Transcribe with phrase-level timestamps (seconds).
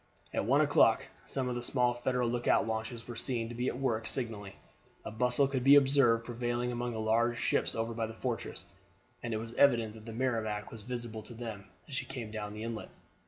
[0.33, 3.77] At one o'clock some of the small Federal lookout launches were seen to be at
[3.77, 4.53] work signaling,
[5.05, 8.65] a bustle could be observed prevailing among the large ships over by the fortress,
[9.21, 12.55] and it was evident that the Merrimac was visible to them as she came down
[12.55, 12.89] the inlet.